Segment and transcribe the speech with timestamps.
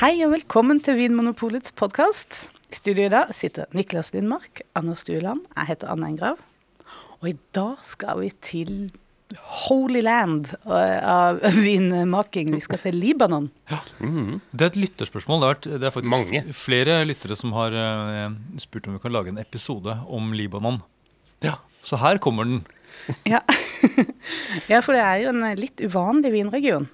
[0.00, 2.48] Hei og velkommen til Vinmonopolets podkast.
[2.72, 6.40] I studio i dag sitter Niklas Lindmark, Anders Stueland, jeg heter Anne Engrav.
[7.20, 8.72] Og i dag skal vi til
[9.64, 12.52] Holy Land eh, av vinmaking.
[12.54, 13.48] Vi skal til Libanon.
[13.70, 15.40] Ja, Det er et lytterspørsmål.
[15.40, 16.42] Det er, vært- det er faktisk Mange.
[16.58, 20.82] flere lyttere som har eh, spurt om vi kan lage en episode om Libanon.
[21.44, 22.62] Ja, Så her kommer den.
[23.28, 23.40] Ja.
[24.72, 26.86] ja, for det er jo en litt uvanlig vinregion.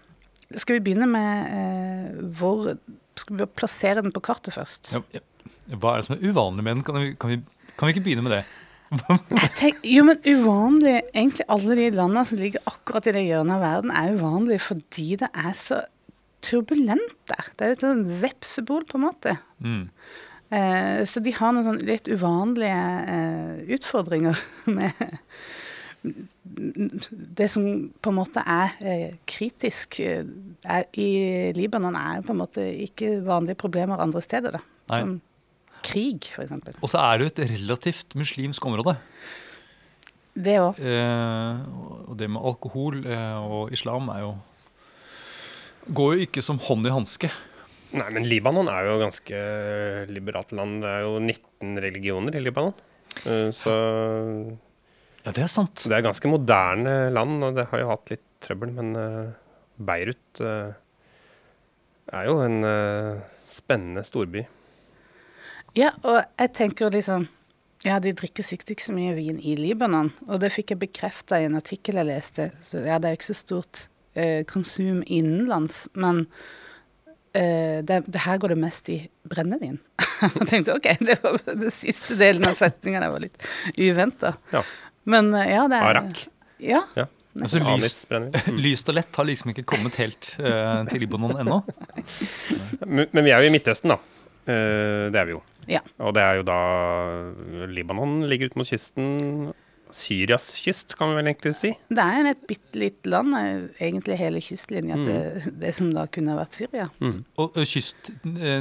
[0.58, 2.72] Skal vi begynne med eh, hvor
[3.18, 4.92] Skal vi plassere den på kartet først?
[4.94, 5.22] Ja, ja.
[5.70, 6.82] Hva er det som er uvanlig med den?
[6.86, 7.38] Kan vi, kan vi,
[7.76, 8.42] kan vi ikke begynne med det?
[8.90, 13.54] Jeg tenk, jo, men uvanlig Egentlig alle de landene som ligger akkurat i det hjørnet
[13.54, 15.78] av verden, er uvanlig fordi det er så
[16.42, 17.52] turbulent der.
[17.54, 19.36] Det er jo et sånn vepsebol, på en måte.
[19.62, 19.82] Mm.
[20.50, 22.80] Eh, så de har noen sånn litt uvanlige
[23.14, 24.40] eh, utfordringer
[24.78, 25.04] med
[26.02, 27.64] det som
[28.00, 30.24] på en måte er eh, kritisk eh,
[30.64, 34.56] er, i Libanon, er på en måte ikke vanlige problemer andre steder.
[34.56, 34.62] da.
[34.92, 35.00] Nei.
[35.02, 35.18] Som
[35.84, 36.80] krig, f.eks.
[36.80, 38.96] Og så er det jo et relativt muslimsk område.
[40.40, 40.80] Det òg.
[40.80, 41.60] Eh,
[42.08, 44.38] og det med alkohol eh, og islam er jo
[45.90, 47.30] Går jo ikke som hånd i hanske.
[47.96, 49.38] Nei, men Libanon er jo ganske
[50.12, 50.84] liberalt land.
[50.84, 52.76] Det er jo 19 religioner i Libanon.
[53.56, 53.72] Så
[55.24, 55.84] Ja, det er sant.
[55.84, 58.72] det er ganske moderne land, og det har jo hatt litt trøbbel.
[58.78, 59.34] Men eh,
[59.76, 60.72] Beirut eh,
[62.16, 64.46] er jo en eh, spennende storby.
[65.76, 67.28] Ja, og jeg tenker liksom
[67.80, 70.10] Ja, de drikker sikkert ikke så mye vin i Libanon.
[70.28, 72.50] Og det fikk jeg bekrefta i en artikkel jeg leste.
[72.66, 76.26] Så ja, det er jo ikke så stort eh, konsum innenlands, men
[77.32, 78.98] eh, det, det her går det mest i
[79.30, 79.78] brennevin.
[80.42, 84.34] jeg tenkte OK, det var den siste delen av setninga det var litt uventa.
[84.52, 84.64] Ja.
[85.06, 86.26] Men eh, ja, det er Arak.
[86.60, 86.82] Ja.
[86.96, 87.06] Ja.
[87.40, 88.08] Altså, lyst,
[88.66, 91.60] lyst og lett har liksom ikke kommet helt uh, til Libanon ennå.
[92.86, 94.00] Men men vi er jo i Midtøsten, da.
[94.50, 95.42] Uh, Det er vi jo.
[95.70, 95.78] Ja.
[96.02, 96.56] Og det er jo da
[97.70, 99.52] Libanon ligger ut mot kysten.
[99.94, 101.70] Syrias kyst, kan vi vel egentlig si.
[101.90, 103.32] Det er et bitte lite land,
[103.82, 105.06] egentlig hele kystlinja Mm.
[105.08, 106.88] til det som da kunne vært Syria.
[107.02, 108.10] Og, og kyst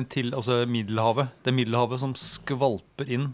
[0.09, 1.29] til altså Middelhavet.
[1.45, 3.27] Det er Middelhavet som skvalper inn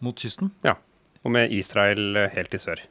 [0.00, 0.52] mot kysten.
[0.64, 0.76] Ja.
[1.22, 2.82] Og med Israel eh, helt i sør.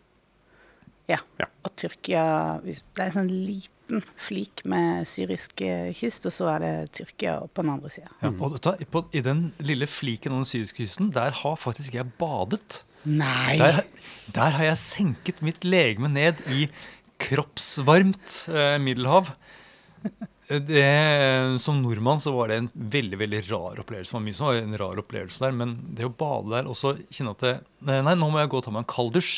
[1.10, 1.20] Ja.
[1.42, 1.48] Ja.
[1.66, 2.24] Og Tyrkia
[2.64, 7.40] Det er en sånn liten flik med syrisk eh, kyst, og så er det Tyrkia
[7.52, 8.12] på den andre sida.
[8.22, 11.98] Ja, og dette, på, I den lille fliken av den syriske kysten, der har faktisk
[12.00, 12.82] jeg badet.
[13.04, 13.58] Nei!
[13.60, 13.82] Der,
[14.32, 16.70] der har jeg senket mitt legeme ned i
[17.22, 19.34] kroppsvarmt eh, middelhav.
[20.60, 24.12] Det, som nordmann så var det en veldig veldig rar opplevelse.
[24.12, 26.76] Det var mye som var en rar opplevelse der, Men det å bade der og
[26.80, 27.54] så kjenne at det,
[27.88, 29.38] Nei, nå må jeg gå og ta meg en kald dusj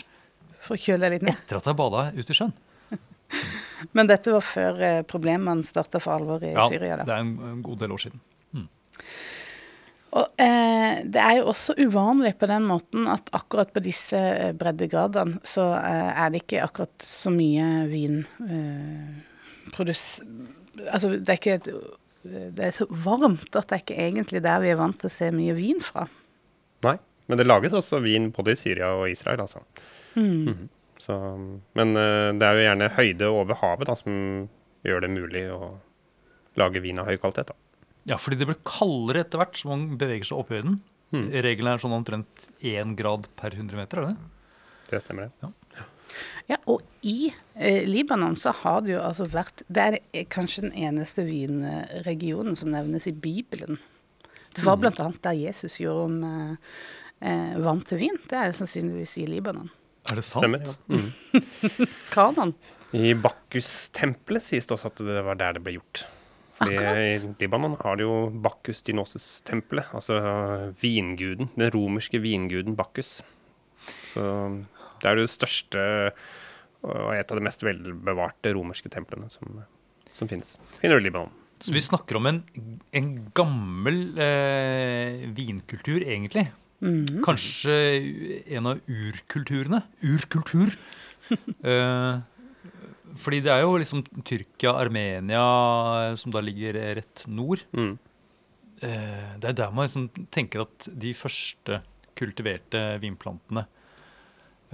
[0.63, 1.37] For å kjøle deg litt ned.
[1.43, 2.55] etter at jeg bada ute i sjøen.
[3.97, 6.95] Men dette var før eh, problemene starta for alvor i Ja, Syria.
[7.03, 8.19] det er en, en god del år siden.
[10.13, 14.51] Og eh, det er jo også uvanlig på den måten at akkurat på disse eh,
[14.53, 20.53] breddegradene så eh, er det ikke akkurat så mye vinproduksjon eh.
[20.87, 21.69] Altså, det er ikke et
[22.23, 25.11] det er så varmt at det er ikke egentlig der vi er vant til å
[25.11, 26.05] se mye vin fra.
[26.85, 26.95] Nei.
[27.27, 29.63] Men det lages også vin både i Syria og Israel, altså.
[30.19, 30.69] Mhm.
[31.03, 31.15] Så,
[31.75, 34.13] men eh, det er jo gjerne høyde over havet da, som
[34.87, 35.73] gjør det mulig å
[36.59, 37.49] lage vin av høy kvalitet.
[37.49, 37.87] Da.
[38.13, 40.77] Ja, fordi det blir kaldere etter hvert som man beveger seg opp i høyden.
[41.11, 41.25] Mm.
[41.43, 44.87] Regelen er sånn omtrent én grad per 100 meter, er det det?
[44.93, 45.43] Det stemmer, det.
[45.43, 45.51] Ja,
[46.69, 50.75] og i eh, Libanon så har det jo altså vært Det er eh, kanskje den
[50.87, 53.79] eneste vinregionen som nevnes i Bibelen.
[54.53, 56.73] Det var blant annet der Jesus gjorde om eh,
[57.25, 58.19] eh, vann til vin.
[58.29, 59.71] Det er sannsynligvis i Libanon.
[60.11, 60.43] Er det sant?
[60.43, 60.99] Stemmer, ja.
[60.99, 61.87] Mm.
[62.13, 62.53] Kanan.
[62.93, 66.03] I Bakkus-tempelet sies det også at det var der det ble gjort.
[66.59, 66.99] Fordi Akkurat.
[67.01, 70.19] I Libanon har de jo Bakkus Dinosus-tempelet, altså
[70.83, 73.23] vinguden, den romerske vinguden Bakkus.
[74.11, 74.23] Så
[75.03, 75.83] det er det største
[76.83, 79.61] og et av de mest velbevarte romerske templene som,
[80.17, 80.57] som finnes.
[80.81, 81.31] Finner du Libanon.
[81.63, 82.41] Så vi snakker om en,
[82.91, 86.49] en gammel eh, vinkultur, egentlig.
[87.23, 87.75] Kanskje
[88.57, 89.79] en av urkulturene.
[90.03, 90.75] Urkultur.
[91.71, 92.17] eh,
[93.23, 95.45] fordi det er jo liksom Tyrkia, Armenia,
[96.09, 97.63] eh, som da ligger rett nord.
[97.71, 97.93] Mm.
[98.83, 101.79] Eh, det er der man liksom tenker at de første
[102.19, 103.63] kultiverte vinplantene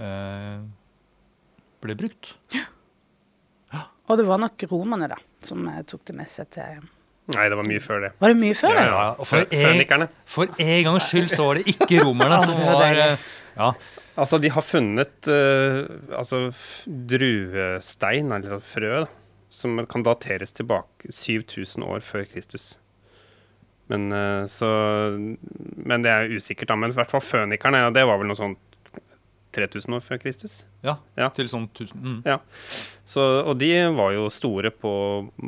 [0.00, 0.60] eh,
[1.84, 2.34] ble brukt.
[4.10, 6.88] Og det var nok romerne, da, som eh, tok det med seg til
[7.30, 8.08] Nei, det var mye før det.
[8.18, 8.82] Var det mye før det?
[8.88, 9.26] Ja, ja.
[9.28, 10.08] for en-.
[10.26, 13.68] For en gangs skyld så var det ikke romerne som var eh, Ja,
[14.20, 15.86] Altså, de har funnet uh,
[16.18, 16.40] altså,
[16.84, 19.06] druestein, eller frø, da,
[19.48, 22.74] som kan dateres tilbake 7000 år før Kristus.
[23.88, 24.10] Men,
[24.46, 24.68] så,
[25.18, 26.76] men det er usikkert, da.
[26.78, 28.69] Men i hvert fall fønikerne, ja, det var vel noe sånt
[29.52, 30.64] 3000 år før Kristus.
[30.86, 31.28] Ja, Ja.
[31.34, 32.00] til sånn 1000.
[32.02, 32.22] Mm.
[32.24, 32.38] Ja.
[33.04, 34.92] Så, og de var jo store på,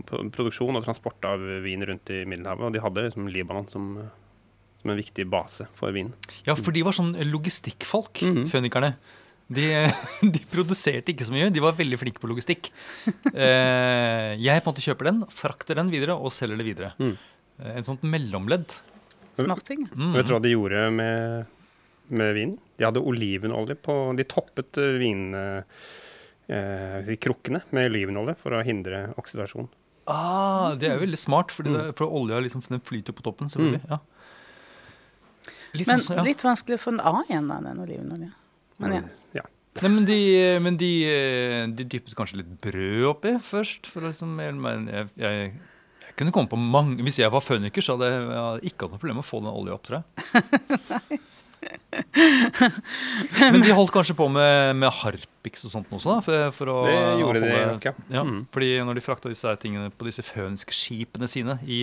[0.08, 2.66] på produksjon og transport av vin rundt i Middelhavet.
[2.66, 3.94] Og de hadde liksom Libanon som,
[4.82, 6.12] som en viktig base for vin.
[6.46, 8.46] Ja, for de var sånn logistikkfolk, Mhm.
[8.50, 8.94] fønikerne.
[9.52, 9.66] De,
[10.34, 12.70] de produserte ikke så mye, de var veldig flinke på logistikk.
[13.34, 16.92] Eh, jeg på en måte kjøper den, frakter den videre og selger det videre.
[16.98, 17.14] Mm.
[17.60, 18.78] Eh, En sånt mellomledd.
[19.38, 19.86] Smarting.
[19.96, 20.12] Mm.
[20.16, 21.46] Vet du hva de gjorde med,
[22.12, 22.56] med vinen?
[22.78, 25.64] De hadde olivenolje på De toppet vinkrukkene.
[26.52, 29.68] Eh, eh, krukkene med olivenolje for å hindre oksidasjon.
[30.10, 31.76] Ah, det er jo veldig smart, fordi Mm.
[31.78, 33.84] det, for olja liksom, den flyter på toppen, selvfølgelig.
[33.88, 33.98] Ja.
[35.74, 36.22] Litt Men sånn, ja.
[36.26, 38.32] litt vanskelig å få den av igjen, da, den olivenolja.
[38.82, 39.02] Men ja.
[39.38, 39.44] ja.
[39.80, 40.18] Nei, men de,
[40.60, 43.86] men de, eh, de dyppet kanskje litt brød oppi først.
[43.88, 45.52] For liksom, men jeg, jeg,
[46.02, 48.84] jeg kunne komme på mange Hvis jeg var føniker, så hadde jeg, jeg hadde ikke
[48.84, 51.22] hatt noe problem med å få den olja opp, tror jeg.
[53.52, 56.20] men de holdt kanskje på med, med harpiks og sånt også, da?
[56.26, 57.94] For, for å Det gjorde de nok, ja.
[58.18, 58.44] Ja, Mm.
[58.54, 61.80] fordi når de frakta disse tingene på disse føniske skipene sine i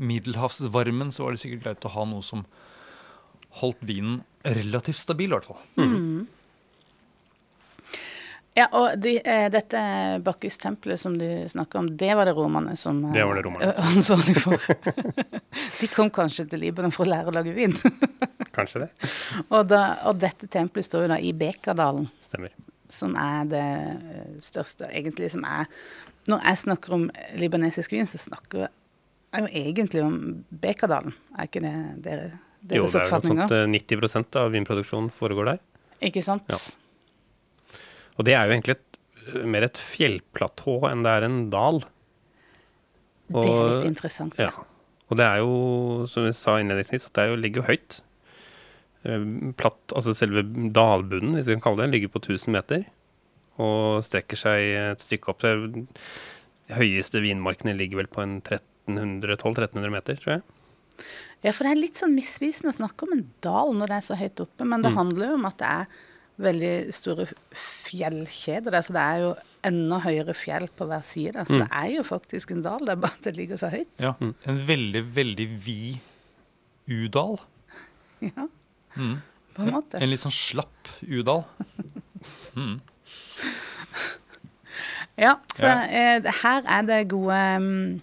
[0.00, 2.44] middelhavsvarmen, så var det sikkert greit å ha noe som
[3.60, 5.60] holdt vinen relativt stabil, i hvert fall.
[5.76, 6.22] Mm.
[8.52, 9.80] Ja, og de, eh, dette
[10.24, 13.70] Bakkus-tempelet som du snakker om, det var det romerne som eh, Det var det romerne.
[13.72, 14.60] er ansvarlig for.
[15.80, 17.72] de kom kanskje til Libanon for å lære å lage vin.
[18.52, 18.90] Kanskje det.
[19.48, 22.52] og, da, og dette tempelet står jo da i Bekadalen, Stemmer.
[22.92, 25.66] som er det eh, største, egentlig, som er
[26.28, 27.06] Når jeg snakker om
[27.40, 30.18] libanesisk vin, så snakker jeg jo egentlig om
[30.62, 31.14] Bekadalen.
[31.38, 31.72] Er ikke det
[32.04, 32.28] dere,
[32.68, 33.64] Jo, det er jo noe at sånt eh,
[33.96, 35.62] 90% av vinproduksjonen foregår der.
[36.04, 36.44] Ikke sant?
[36.52, 36.60] Ja.
[38.20, 41.80] Og det er jo egentlig et, mer et fjellplatå enn det er en dal.
[43.32, 44.36] det er litt Og- interessant.
[44.38, 44.50] Ja.
[45.10, 47.98] Og det er jo, som vi sa innledningsvis, at det jo, ligger jo høyt.
[49.04, 52.84] Eh, Platt, altså selve dalbunnen, hvis vi kan kalle det, ligger på 1000 meter.
[53.58, 54.60] Og strekker seg
[54.92, 60.42] et stykke opp til De høyeste vinmarkene ligger vel på en 1200-1300 meter, tror jeg.
[61.42, 64.06] Ja, for det er litt sånn misvisende å snakke om en dal når det er
[64.06, 64.96] så høyt oppe, men det Mm.
[64.96, 65.86] handler jo om at det er
[66.40, 69.32] veldig store fjellkjeder der, så det er jo
[69.64, 71.32] enda høyere fjell på hver side.
[71.34, 71.44] der.
[71.44, 71.60] Så Mm.
[71.66, 73.86] det er jo faktisk en dal, det er bare at det ligger så høyt.
[73.98, 76.00] Ja, En veldig, veldig vid
[76.88, 77.38] udal.
[78.22, 78.46] Ja,
[78.96, 79.16] Mm.
[79.54, 80.00] på en måte.
[80.02, 81.44] En litt sånn slapp udal.
[82.56, 82.80] Mm.
[85.18, 85.82] Ja, så Ja.
[85.84, 88.00] eh, her er det gode, mm,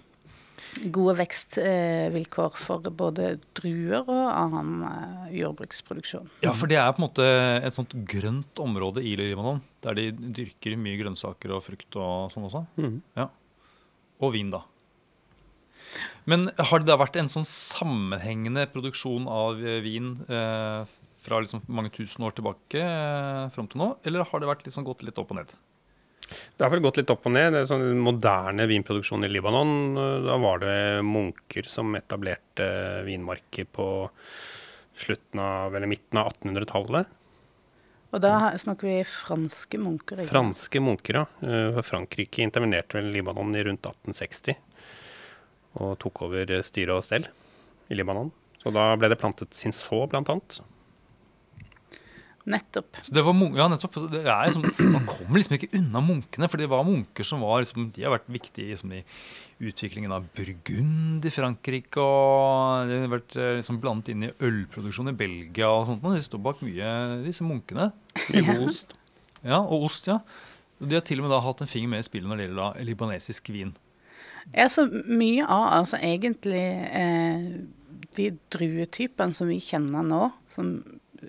[0.92, 6.30] gode vekstvilkår for både druer og annen eh, jordbruksproduksjon.
[6.44, 7.26] Ja, for det er på en måte
[7.66, 12.46] et sånt grønt område i Libanon, der de dyrker mye grønnsaker og frukt og sånn
[12.50, 12.66] også.
[12.78, 13.02] Mm.
[13.18, 13.30] Ja.
[14.22, 14.62] Og vin, da.
[16.30, 20.84] Men har det da vært en sånn sammenhengende produksjon av eh, vin eh,
[21.20, 24.88] fra liksom mange tusen år tilbake eh, fram til nå, eller har det vært liksom
[24.88, 25.56] gått litt opp og ned?
[26.30, 27.56] Det har vel gått litt opp og ned.
[27.56, 29.72] Det er sånn moderne vinproduksjon i Libanon.
[30.28, 32.68] Da var det munker som etablerte
[33.08, 33.88] vinmarker på
[35.00, 37.16] slutten av, eller midten av 1800-tallet.
[38.10, 40.22] Og da snakker vi franske munker.
[40.22, 40.32] ikke?
[40.32, 41.26] Franske munker, ja.
[41.46, 44.58] Eh, Frankrike intervenerte vel Libanon i rundt 1860
[45.78, 47.28] og tok over styre og stell
[47.90, 48.32] i Libanon.
[48.60, 50.60] Så da ble det plantet sinså, blant annet.
[52.50, 52.98] Nettopp.
[53.06, 53.98] Så det var ja, nettopp.
[54.10, 54.64] Det er liksom,
[54.96, 58.14] man kommer liksom ikke unna munkene, for det var munker som var liksom, de har
[58.16, 59.04] vært viktige liksom, i
[59.70, 65.12] utviklingen av Burgund i Frankrike, og de har vært eh, liksom, blandet inn i ølproduksjon
[65.12, 66.02] i Belgia og sånt.
[66.08, 66.94] og De står bak mye,
[67.28, 67.92] disse munkene.
[68.32, 68.58] Mye Ja.
[68.66, 68.96] ost.
[69.44, 70.18] Ja, og ost, ja.
[70.80, 72.64] De har til og med da hatt en finger med i spillet når det gjelder
[72.64, 73.76] da, libanesisk vin.
[74.56, 77.44] Ja, så mye av altså egentlig eh,
[78.18, 80.72] de druetypene som vi kjenner nå, som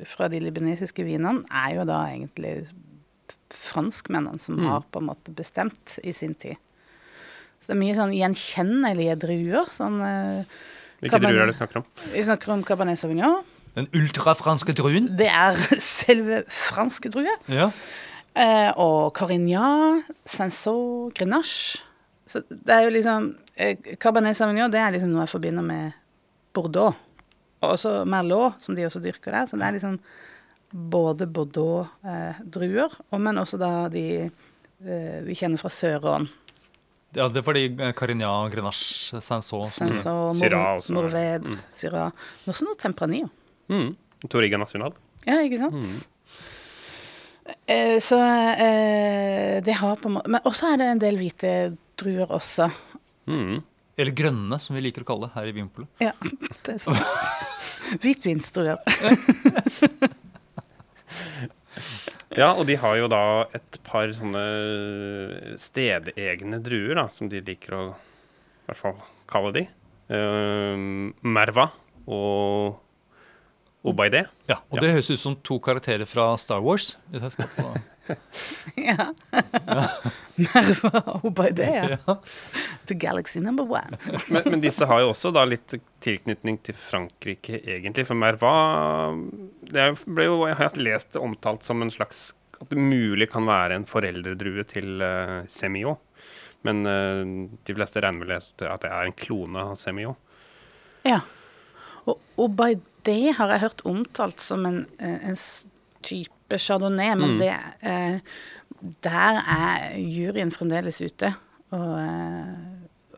[0.07, 2.69] fra de libanesiske vinene, er jo da egentlig
[3.51, 4.67] franskmennene som Mm.
[4.69, 6.57] har på en måte bestemt i sin tid.
[7.61, 9.67] Så det er mye sånn gjenkjennelige druer.
[9.71, 10.45] Sånn, eh,
[11.03, 11.85] Hvilke druer er det snakker om?
[12.13, 13.43] vi snakker om Cabernet Sauvignon.
[13.75, 15.17] Den ultrafranske druen.
[15.17, 17.37] Det er selve franske druer.
[17.49, 17.71] Ja.
[18.35, 21.83] Eh, og Carignan, Sanson, Grenache.
[22.31, 25.97] Så det er jo liksom eh, Cabernet Sauvignon det er liksom noe jeg forbinder med
[26.55, 26.95] Bordeaux.
[27.61, 29.49] Og også Merlot, som de også dyrker der.
[29.51, 29.97] Så det er liksom
[30.71, 36.29] både Bordeaux-druer, og men også da de eh, vi kjenner fra Sør-Rån.
[37.19, 39.67] ja, det er de eh, Carignan, Grenache, Sanson.
[39.67, 40.95] Sanson, Syrah også.
[40.95, 41.59] Morved, Mm.
[41.75, 42.13] Syrah.
[42.45, 43.29] Men også noe Tempranillo.
[43.69, 43.97] Mm.
[44.31, 44.95] Toriga National.
[45.27, 45.75] Ja, ikke sant?
[45.75, 46.01] Mm.
[47.67, 51.53] Eh, så eh, det har på en måte Men også er det en del hvite
[52.01, 52.71] druer også.
[53.31, 53.61] Mm.
[54.01, 55.91] Eller grønne, som vi liker å kalle det her i Vinpolet.
[56.01, 56.13] Ja,
[56.65, 57.05] det er sant.
[58.03, 58.81] Hvitvinsdruer.
[62.39, 63.21] Ja, og de har jo da
[63.57, 64.43] et par sånne
[65.59, 69.65] stedegne druer, da, som de liker å i hvert fall kalle de.
[70.11, 71.69] Uh, Merva
[72.07, 72.79] og
[73.91, 74.27] Obaidé.
[74.51, 74.81] Ja, Og Ja.
[74.85, 76.93] det høres ut som to karakterer fra Star Wars.
[77.11, 77.67] Hvis jeg skal få
[78.77, 79.11] Ja.
[80.37, 81.99] Merva ja.
[82.07, 82.17] ja.
[82.87, 83.99] To galaxy number one.
[84.29, 88.07] Men, men disse har jo også da litt tilknytning til Frankrike, egentlig.
[88.09, 88.53] For Merva
[89.61, 92.31] Det ble jo, jeg har lest det omtalt som en slags
[92.61, 95.99] At det mulig kan være en foreldredrue til uh, Semillon.
[96.67, 97.23] Men uh,
[97.65, 100.17] de fleste regner vel at det er en klone av Semillon.
[101.07, 101.23] Ja.
[102.09, 105.65] Og Obaidé har jeg hørt omtalt som en, eh, en s-
[106.51, 107.39] type chardonnay, men Mm.
[107.39, 108.21] det eh,
[109.03, 111.35] Der er juryen fremdeles ute.
[111.71, 112.55] Og eh,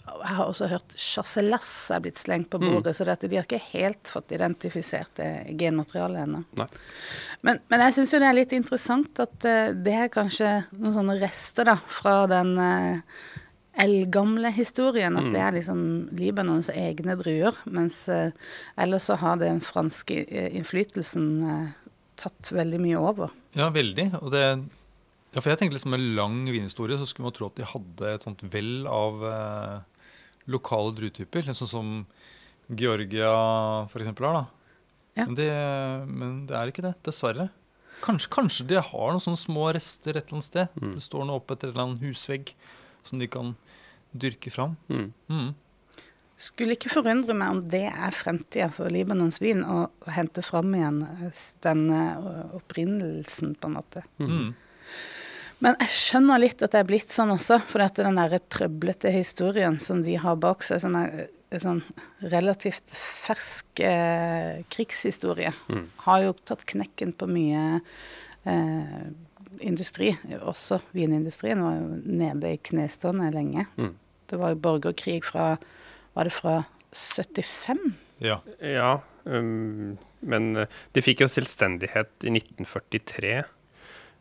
[0.02, 2.66] jeg har også hørt chasselas er blitt slengt på Mm.
[2.72, 6.44] bordet, så det de har ikke helt fått identifisert det genmaterialet ennå.
[7.42, 10.94] Men, men jeg syns jo det er litt interessant at eh, det er kanskje noen
[10.94, 12.98] sånne rester da, fra den uh,
[13.78, 15.16] eldgamle historien.
[15.16, 15.32] At Mm.
[15.32, 17.54] det er liksom Libanons egne druer.
[17.66, 18.30] Mens eh,
[18.76, 21.68] ellers så har den franske eh, innflytelsen eh,
[22.22, 23.32] tatt veldig mye over.
[23.58, 24.08] Ja, veldig.
[24.22, 24.42] Og det,
[25.32, 28.10] ja, for jeg tenker liksom Med lang vinhistorie så skulle man tro at de hadde
[28.14, 29.78] et sånt vell av eh,
[30.52, 31.50] lokale druetyper.
[31.52, 31.94] Sånn som
[32.68, 33.32] Georgia
[33.88, 34.12] f.eks.
[34.12, 34.38] har.
[34.38, 34.44] da.
[35.18, 35.26] Ja.
[35.26, 35.50] Men, det,
[36.08, 37.50] men det er ikke det, dessverre.
[38.02, 40.78] Kanskje, kanskje de har noen sånne små rester et eller annet sted.
[40.80, 40.94] Mm.
[40.96, 42.54] Det står noe oppe etter en eller annen husvegg
[43.06, 43.52] som de kan
[44.12, 44.76] dyrke fram.
[44.88, 45.12] Mm.
[45.30, 45.50] Mm.
[46.40, 50.72] Skulle ikke forundre meg om det er fremtida for Libanons vin, å å hente fram
[50.74, 54.02] igjen denne den eh, opprinnelsen, på en måte.
[54.18, 54.54] Mm.
[55.62, 59.12] Men jeg skjønner litt at det er blitt sånn også, for at den der trøblete
[59.14, 61.82] historien som de har bak seg, som er en sånn
[62.32, 65.86] relativt fersk eh, krigshistorie, Mm.
[66.06, 67.80] har jo tatt knekken på mye
[68.44, 69.06] eh,
[69.60, 70.16] industri.
[70.40, 73.66] Også vinindustrien var jo nede i knestående lenge.
[73.76, 73.94] Mm.
[74.26, 75.58] Det var jo borgerkrig fra
[76.16, 76.60] Var det fra
[76.92, 77.80] 75?
[78.22, 78.38] Ja.
[78.60, 83.34] Ja, um, men uh, de fikk jo selvstendighet i 1943.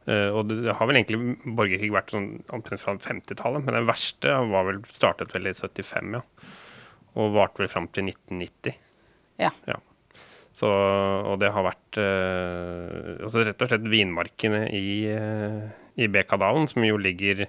[0.07, 3.85] Uh, og det, det har vel egentlig borgerkrig vært sånn omtrent fra 50-tallet, men det
[3.89, 6.23] verste var vel startet vel i 75, ja.
[7.19, 8.79] Og varte vel fram til 1990.
[9.41, 9.51] Ja.
[10.55, 15.67] Så, og det har vært uh, altså rett og slett vinmarkene i, uh,
[15.99, 17.45] i Bekadalen, som jo ligger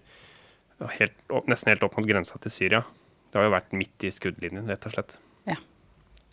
[0.98, 1.16] helt,
[1.50, 2.82] nesten helt opp mot grensa til Syria.
[3.32, 5.14] Det har jo vært midt i skuddlinjen, rett og slett.
[5.48, 5.56] Ja.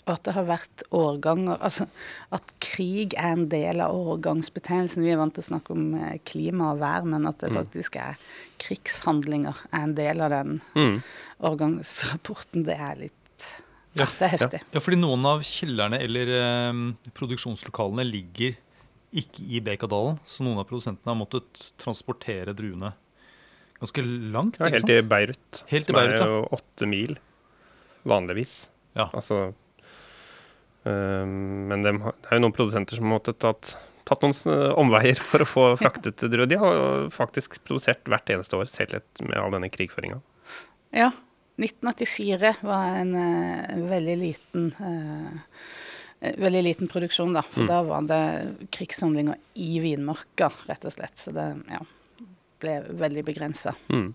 [0.07, 1.85] Og at det har vært årganger Altså
[2.33, 5.03] at krig er en del av årgangsbetegnelsen.
[5.05, 7.59] Vi er vant til å snakke om eh, klima og vær, men at det Mm.
[7.61, 8.17] faktisk er
[8.57, 11.01] krigshandlinger er en del av den Mm.
[11.41, 12.65] årgangsrapporten.
[12.65, 13.15] Det er litt
[13.97, 14.61] Ja, Det er heftig.
[14.71, 16.73] Ja, fordi noen av kjellerne eller eh,
[17.17, 18.55] produksjonslokalene ligger
[19.11, 22.93] ikke i Bekadalen, så noen av produsentene har måttet transportere druene
[23.81, 24.59] ganske langt.
[24.59, 25.63] Ja, helt til Beirut.
[25.71, 27.17] Helt til som Beirut, er jo åtte mil,
[28.09, 28.55] vanligvis.
[28.97, 29.09] Ja.
[29.13, 29.53] Altså
[30.85, 33.75] øh, Men de, det er jo noen produsenter som har måttet tatt,
[34.09, 36.49] tatt noen omveier for å få fraktet druer.
[36.49, 40.21] De har faktisk produsert hvert eneste år, selv med all denne krigføringa.
[40.95, 41.11] Ja.
[41.59, 45.39] 1984 var en, eh, en veldig liten uh,
[46.19, 47.41] Veldig liten produksjon, da.
[47.47, 47.67] For Mm.
[47.67, 51.15] da var det krigshandlinger i vinmarka, rett og slett.
[51.15, 51.79] Så det ja,
[52.61, 53.75] ble veldig begrensa.
[53.93, 54.11] Mm.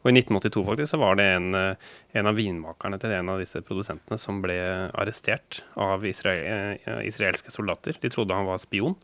[0.00, 3.40] Og i 1982 faktisk så var det en, eh, en av vinmakerne til en av
[3.42, 4.56] disse produsentene som ble
[4.96, 7.98] arrestert av israel, eh, israelske soldater.
[8.00, 8.96] De trodde han var spion.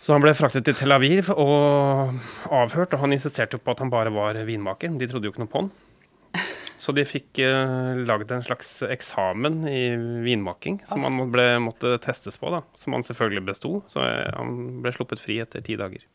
[0.00, 2.20] Så han ble fraktet til Tel Aviv og
[2.52, 4.96] avhørt, og han insisterte på at han bare var vinmaker.
[4.96, 5.70] De trodde jo ikke noe på han.
[6.78, 12.38] Så de fikk uh, lagd en slags eksamen i vinmaking som han ble, måtte testes
[12.38, 12.62] på, da.
[12.78, 13.72] Som han selvfølgelig besto.
[13.90, 16.06] Så han ble sluppet fri etter ti dager.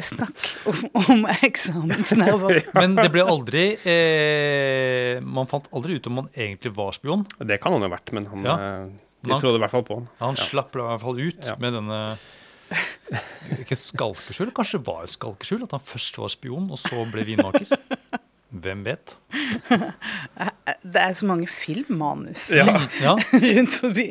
[0.00, 2.62] Snakk om, om eksamensnerver.
[2.80, 7.24] Men det ble aldri eh, Man fant aldri ut om han egentlig var spion.
[7.38, 8.54] Det kan han jo ha vært, men han, Ja.
[8.56, 8.84] eh,
[9.24, 10.08] de han- trodde i hvert fall på han.
[10.20, 10.44] Han Ja.
[10.50, 11.56] slapp i hvert fall ut Ja.
[11.58, 12.00] med denne
[13.58, 15.64] Ikke et skalkeskjul, kanskje det var et skalkeskjul?
[15.66, 17.66] At han først var spion, og så ble vinmaker?
[18.54, 19.16] Hvem vet?
[20.84, 22.66] Det er så mange filmmanus Ja.
[23.02, 23.16] Ja.
[23.32, 24.06] rundt forbi.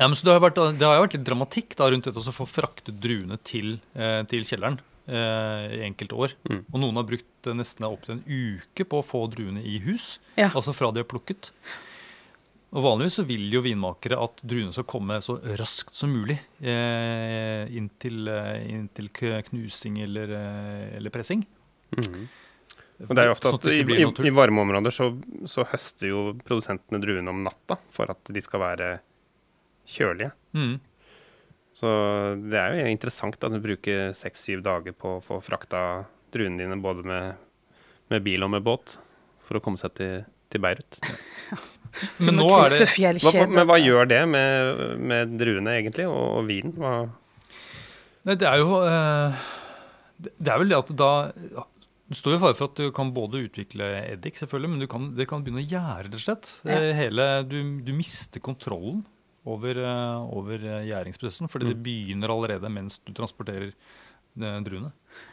[0.00, 2.22] Ja, men så det, har vært, det har jo vært litt dramatikk da rundt dette
[2.24, 6.34] å få fraktet druene til, eh, til kjelleren eh, i enkelte år.
[6.48, 6.62] Mm.
[6.70, 10.14] Og noen har brukt nesten nesten opptil en uke på å få druene i hus,
[10.40, 10.48] Ja.
[10.54, 11.52] altså fra de er plukket.
[12.70, 17.66] Og Vanligvis så vil jo vinmakere at druene skal komme så raskt som mulig eh,
[17.74, 21.42] inn, til, eh, inn til knusing eller, eh, eller pressing.
[21.90, 25.10] Og det er jo ofte Sånn at i, i varme områder så,
[25.48, 28.90] så høster jo produsentene druene om natta for at de skal være
[29.90, 30.30] kjølige.
[30.56, 30.76] Mm.
[31.80, 31.90] Så
[32.50, 35.82] det er jo interessant at du bruker seks-syv dager på å få frakta
[36.34, 37.38] druene dine både med,
[38.12, 38.98] med bil og med båt
[39.46, 40.20] for å komme seg til,
[40.52, 41.00] til Beirut.
[41.02, 41.60] Ja.
[42.22, 42.84] Men nå er det
[43.18, 46.76] Hva, men hva gjør det med, med druene egentlig, og, og vinen?
[46.78, 46.92] Hva,
[48.28, 49.40] Nei, det er jo eh,
[50.22, 51.64] det- er vel det at da ja,
[52.06, 55.08] Du står i fare for at du kan både utvikle eddik, selvfølgelig, men du kan,
[55.18, 56.52] det kan begynne å gjære, rett og slett.
[56.62, 56.78] Ja.
[56.78, 59.02] Eh, Hele, du, du mister kontrollen
[59.50, 64.92] over, eh, over eh, gjæringsprosessen, fordi det begynner allerede mens du transporterer eh, druene.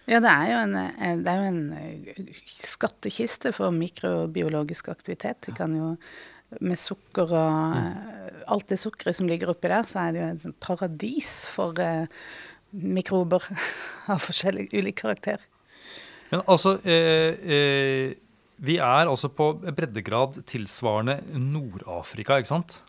[0.10, 0.80] Ja, det er jo en,
[1.24, 2.32] det er jo en
[2.66, 5.46] skattkiste for mikrobiologisk aktivitet.
[5.46, 5.94] De kan jo
[6.64, 10.30] med sukker og eh, alt det sukkeret som ligger oppi der, så er det jo
[10.32, 12.08] et paradis for eh,
[12.72, 13.44] mikrober
[14.14, 15.44] av forskjellig ulik karakter.
[16.32, 18.16] Men altså eh, eh,
[18.58, 22.80] Vi er altså på breddegrad tilsvarende Nord-Afrika, ikke sant?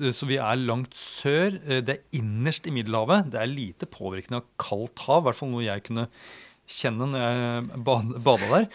[0.00, 1.58] Eh, Så vi er langt sør.
[1.68, 3.30] Eh, Det er innerst i Middelhavet.
[3.30, 6.08] Det er lite påvirkning av kaldt hav, i hvert fall noe jeg kunne
[6.68, 8.68] kjenne når jeg bad- bada der.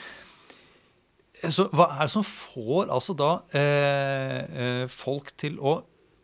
[1.43, 5.83] Eh, Så hva er det som får altså da eh, eh, folk til å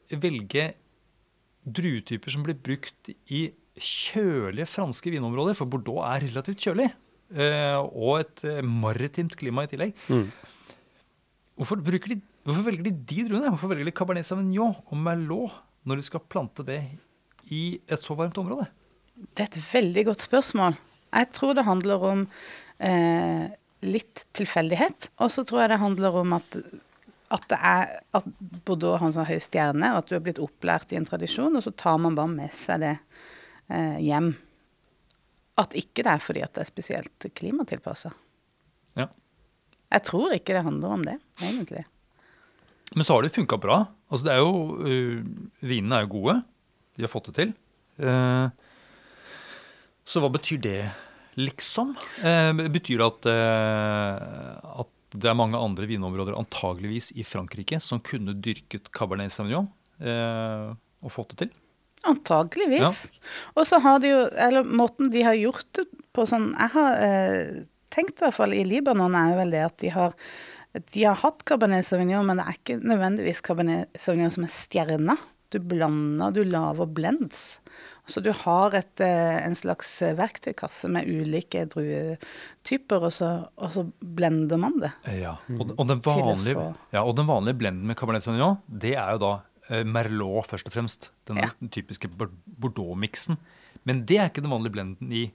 [0.09, 0.73] velge
[1.65, 5.55] druetyper som blir brukt i kjølige franske vinområder?
[5.55, 6.91] For Bordeaux er relativt kjølig.
[7.35, 9.93] eh, Og et eh, maritimt klima i tillegg.
[11.57, 13.49] Hvorfor, bruker de, hvorfor velger de de druene?
[13.51, 16.81] Hvorfor velger de Cabernet Sauvignon og Merlot når de skal plante det
[17.51, 18.69] i et så varmt område?
[19.15, 20.77] Det er et veldig godt spørsmål.
[21.13, 22.23] Jeg tror det handler om
[22.81, 23.51] eh,
[23.85, 25.11] litt tilfeldighet.
[25.21, 26.57] Og så tror jeg det handler om at,
[27.35, 28.29] at, det er, at
[28.65, 31.55] Bordeaux har en sånn høy stjerne, og at du har blitt opplært i en tradisjon,
[31.55, 32.95] og så tar man bare med seg det
[33.69, 34.33] eh, hjem.
[35.61, 38.13] At ikke det er fordi at det er spesielt klimatilpassa.
[38.97, 39.09] Ja.
[39.93, 41.83] Jeg tror ikke det handler om det, egentlig.
[42.93, 43.79] Men så har det funka bra.
[44.11, 44.53] Altså det er jo,
[44.83, 45.21] uh,
[45.65, 46.37] Vinene er jo gode.
[46.97, 47.55] De har fått det til.
[48.01, 48.49] Uh,
[50.05, 50.81] så hva betyr det,
[51.39, 51.95] liksom?
[52.21, 53.31] Uh, betyr det at,
[54.83, 59.69] at det er mange andre vinområder, antageligvis i Frankrike, som kunne dyrket Cabernet Sauvignon
[60.03, 61.51] og fått det til?
[62.09, 63.05] Antageligvis.
[63.53, 66.97] Og så har de jo Eller måten de har gjort det på sånn Jeg har
[67.93, 70.17] tenkt i hvert fall i Libanon er jo vel det at de har
[70.73, 75.17] de har hatt Cabernet Sauvignon, men det er ikke nødvendigvis Cabernet Sauvignon som er stjerna.
[75.53, 77.59] Du blander, du lager blends.
[78.09, 83.29] Så du har et, eh, en slags verktøykasse med ulike druetyper, og så,
[83.61, 84.89] og så blender man det.
[85.21, 89.13] Ja, og, og, den vanlige, ja, og den vanlige blenden med Cabernet Sauvignon, det er
[89.15, 89.31] jo da
[89.69, 91.11] eh, Merlot først og fremst.
[91.29, 91.51] Den Ja.
[91.69, 93.37] typiske Bordeaux-miksen.
[93.85, 95.27] Men det er ikke den vanlige blenden i,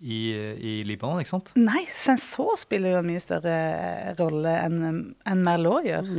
[0.00, 0.18] i,
[0.60, 1.52] i Libanon, ikke sant?
[1.56, 3.54] Nei, sensor spiller jo en mye større
[4.18, 6.10] rolle enn en Merlot gjør.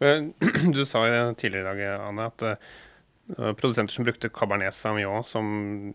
[0.00, 0.28] Eh,
[0.76, 5.94] Du sa jo tidligere i dag, Anne, at eh, produsenter som brukte Cabernet Sauvignon som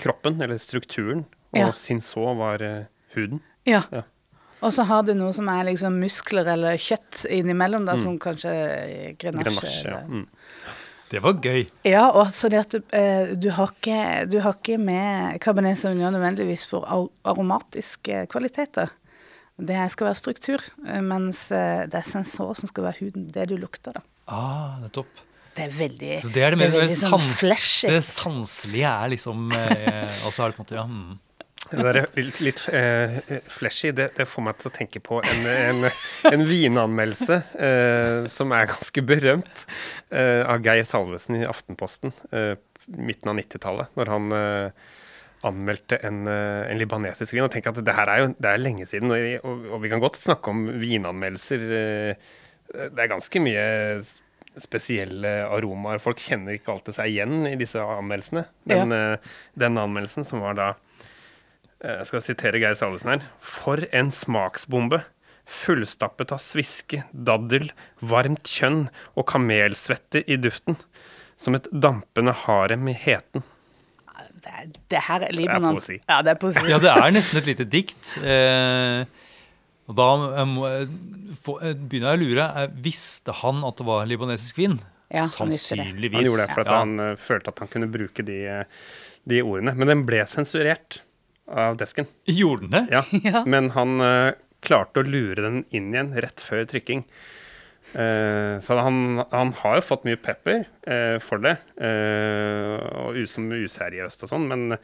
[0.00, 1.70] kroppen, eller strukturen, og Ja.
[1.76, 2.84] Cinsault var eh,
[3.16, 3.42] huden.
[3.68, 3.82] Ja.
[3.92, 4.02] Ja.
[4.62, 8.52] Og så har du noe som er liksom muskler eller kjøtt innimellom, da, som kanskje
[9.18, 9.42] grenasje.
[9.42, 9.98] grenasje Ja.
[9.98, 10.26] eller- Mm.
[11.12, 11.66] Det var gøy.
[11.84, 15.76] Ja, og så det at du, eh, du, har ikke, du har ikke med Cabernet
[15.80, 18.94] Sauvignon nødvendigvis for aromatiske kvaliteter.
[19.60, 23.28] Det skal være struktur, eh, mens eh, det er sensor som skal være huden.
[23.34, 24.02] Det du lukter, da.
[24.32, 25.10] Ah, nettopp.
[25.52, 27.88] Det er veldig Så det er det mer veldig sånn sans, flashy.
[27.92, 31.18] det sanselige er liksom eh, Og så er det på en måte ja, mm.
[31.70, 33.18] Det der litt, litt uh,
[33.50, 35.86] flashy, det, det får meg til å tenke på en, en,
[36.32, 39.64] en vinanmeldelse uh, som er ganske berømt,
[40.12, 42.14] uh, av Geir Salvesen i Aftenposten
[42.98, 43.92] midten av 90-tallet.
[43.94, 44.24] Når han
[45.46, 47.44] anmeldte en, en libanesisk vin.
[47.44, 49.92] Og tenk at det her er jo det er lenge siden, og, og, og vi
[49.92, 51.62] kan godt snakke om vinanmeldelser.
[51.62, 53.68] Det er ganske mye
[54.60, 56.00] spesielle aromaer.
[56.02, 58.44] Folk kjenner ikke alltid seg igjen i disse anmeldelsene.
[58.70, 60.72] Men eh, den anmeldelsen som var da
[61.82, 63.24] Jeg skal sitere Geir Salvesen her.
[63.42, 65.02] For en smaksbombe.
[65.52, 67.72] Fullstappet av sviske, daddel,
[68.06, 68.84] varmt kjønn
[69.18, 70.76] og kamelsvette i duften.
[71.40, 73.42] Som et dampende harem i heten.
[74.42, 75.74] Det, er- det her er Libanon.
[75.76, 75.98] poesi.
[76.08, 76.62] Ja, det er poesi.
[76.70, 78.14] Ja, det er nesten et lite dikt.
[78.22, 79.02] Eh,
[79.90, 82.46] og da eh, må jeg eh, begynner jeg å lure.
[82.62, 84.78] Eh, visste han at det var libanesisk vin?
[85.12, 85.58] Ja, han det.
[85.58, 86.16] Sannsynligvis.
[86.20, 86.78] Han gjorde det for at Ja.
[86.84, 88.64] han uh, følte at han kunne bruke de, eh,
[89.28, 89.74] de ordene.
[89.78, 91.02] Men den ble sensurert
[91.50, 92.08] av desken.
[92.24, 92.86] Gjorde den det?
[92.90, 93.04] Ja.
[93.32, 93.44] Ja.
[93.46, 94.32] Men han uh,
[94.64, 97.04] klarte å lure den inn igjen rett før trykking.
[97.92, 103.50] Uh, så han, han har jo fått mye pepper uh, for det, eh, og som
[103.52, 104.78] useriøst og sånn, men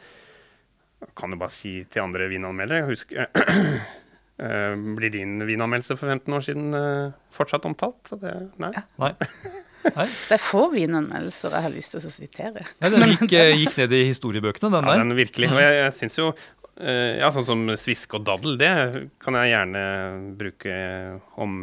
[1.16, 3.12] kan jo bare si til andre vinanmeldere Husk
[4.38, 7.98] Blir din vinanmeldelse for 15 år siden eh, fortsatt omtalt?
[8.07, 8.70] Så det, nei.
[9.03, 9.14] Nei.
[9.94, 10.07] Nei.
[10.29, 12.64] Det er få vinanmeldelser jeg har lyst til å sitere.
[12.83, 14.98] Ja, den gikk, eh, gikk ned i historiebøkene, den der.
[14.98, 15.51] Ja, den virkelig.
[15.55, 18.72] Og jeg, jeg syns jo eh, Ja, sånn som svisk og daddel, det
[19.22, 19.85] kan jeg gjerne
[20.38, 20.74] bruke
[21.40, 21.62] om,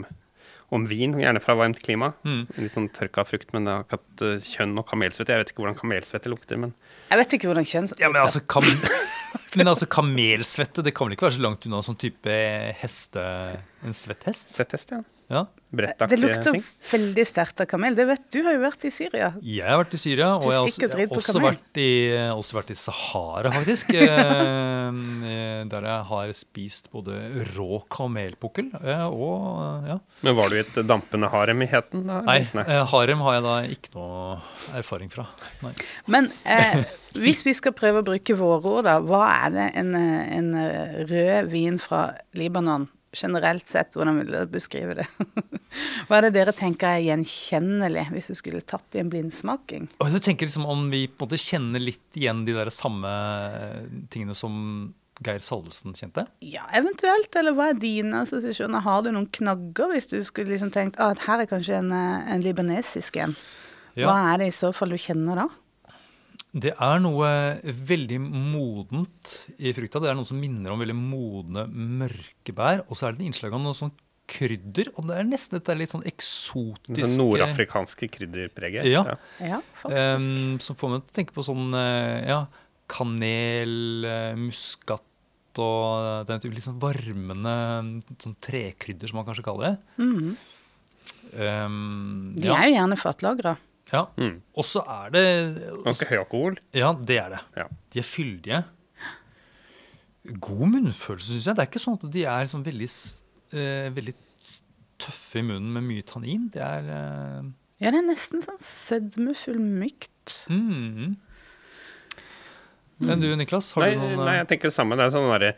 [0.73, 1.13] om vin.
[1.19, 2.11] Gjerne fra varmt klima.
[2.25, 2.43] Mm.
[2.57, 5.35] Litt sånn tørka frukt, men det har ikke hatt eh, kjønn og kamelsvette.
[5.35, 6.75] Jeg vet ikke hvordan kamelsvette lukter, men
[7.11, 8.65] Jeg vet ikke hvordan kjønn Ja, men altså, kam
[9.55, 12.39] men altså kamelsvette, det kan vel ikke være så langt unna sånn type
[12.81, 13.25] heste...
[13.85, 14.51] En svett hest?
[14.55, 15.03] svetthest, ja.
[15.31, 15.47] Ja.
[15.75, 16.63] Det lukter ting.
[16.91, 17.95] veldig sterkt av kamel.
[17.97, 19.31] Det vet Du har jo vært i Syria.
[19.43, 21.89] Jeg har vært i Syria, og jeg har også, jeg har også, vært i,
[22.31, 23.91] også vært i Sahara, faktisk.
[23.99, 27.17] eh, der jeg har spist både
[27.55, 29.99] rå kamelpukkel eh, og ja.
[30.23, 32.05] Men var du i et dampende harem i heten?
[32.07, 32.21] Da?
[32.27, 34.39] Nei, Nei, harem har jeg da ikke noe
[34.79, 35.27] erfaring fra.
[35.65, 35.73] Nei.
[36.11, 36.85] Men eh,
[37.19, 38.99] hvis vi skal prøve å bruke våre ord, da.
[39.03, 42.07] Hva er det en, eh, en eh, rød vin fra
[42.37, 43.95] Libanon generelt sett?
[43.95, 45.05] Hvordan vil dere beskrive det?
[46.07, 49.89] Hva er det dere tenker er gjenkjennelig, hvis du skulle tatt i en blindsmaking?
[50.03, 53.11] Og jeg tenker liksom om vi på en måte kjenner litt igjen de der samme
[54.13, 56.25] tingene som Geir Salvesen kjente?
[56.43, 57.31] Ja, eventuelt.
[57.39, 58.83] Eller hva er dine assosiasjoner?
[58.83, 62.33] Har du noen knagger, hvis du skulle liksom tenkt at her er kanskje en, eh,
[62.33, 63.35] en libanesisk en?
[63.95, 64.09] Ja.
[64.09, 65.47] Hva er det i så fall du kjenner da?
[66.55, 67.29] Det er noe
[67.91, 69.99] veldig modent i frukta.
[69.99, 72.85] Det er noe som minner om veldig modne mørkebær.
[72.87, 73.91] Og så er det et innslag av noe sånn
[74.31, 74.87] krydder.
[74.95, 78.87] Og det er nesten dette litt sånn eksotiske Det nordafrikanske krydderpreget.
[78.87, 79.03] Ja.
[79.43, 80.23] Ja, faktisk.
[80.23, 82.39] um, som får meg til å tenke på sånn eh, ja,
[82.91, 83.75] kanel,
[84.07, 85.03] eh, muskat
[85.61, 87.51] og den type litt sånn varmende
[88.19, 90.03] sånn trekrydder, som man kanskje kaller det.
[90.03, 90.33] Mm.
[91.35, 91.77] Em,
[92.35, 93.53] De ja, er jo gjerne fatlagra.
[93.91, 94.05] Ja.
[94.17, 94.39] Mm.
[94.57, 95.25] Og så er det
[95.85, 96.55] Ganske høy alkohol.
[96.73, 97.41] Ja, det er det.
[97.59, 97.67] Ja.
[97.93, 98.63] De er fyldige.
[100.41, 101.55] God munnfølelse, syns jeg.
[101.57, 102.87] Det er ikke sånn at de er sånn veldig,
[103.53, 104.15] eh, veldig
[105.05, 106.47] tøffe i munnen med mye tannin.
[106.53, 107.51] Det er eh,
[107.83, 110.39] Ja, det er nesten sånn sødmefull mykt.
[110.49, 111.15] mm.
[113.05, 114.95] Men du, Niklas, har Nei, du noen nei, eh, jeg tenker det samme.
[114.95, 115.49] Det er sånn derre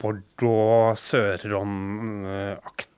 [0.00, 2.89] Bordeaux, Sørron-aktig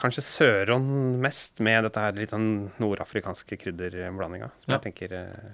[0.00, 4.50] Kanskje søron mest, med dette her litt sånn nordafrikanske krydderblandinga.
[4.64, 4.78] Som Ja.
[4.78, 5.52] jeg tenker eh,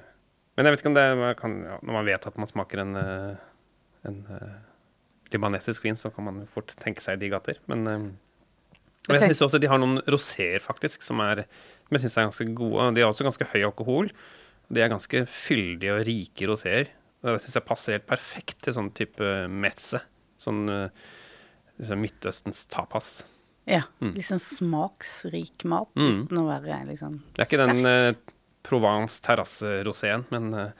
[0.56, 2.96] Men jeg vet ikke om det kan, ja, Når man vet at man smaker en,
[2.96, 3.36] eh,
[4.04, 4.58] en eh,
[5.32, 7.56] libanesisk vin, så kan man fort tenke seg de gater.
[7.68, 8.16] Men
[9.08, 11.46] og jeg syns også de har noen roséer, faktisk, som, er,
[11.86, 12.94] som jeg syns er ganske gode.
[12.94, 14.10] De har også ganske høy alkohol.
[14.70, 16.92] De er ganske fyldige og rike roséer.
[17.24, 20.02] Og det syns jeg passer helt perfekt til sånn type metze,
[20.40, 20.88] Sånn uh,
[21.76, 23.26] liksom Midtøstens tapas.
[23.66, 23.82] Ja.
[24.00, 24.14] Mm.
[24.24, 26.24] Sånn smaksrik mat Mm.
[26.26, 28.14] uten å være liksom Det er ikke den uh,
[28.62, 30.70] Provence terrasse-roséen, men uh,